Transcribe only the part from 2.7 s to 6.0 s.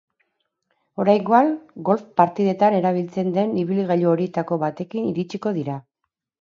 erabiltzen den ibilgailu horietako batekin iritsiko dira.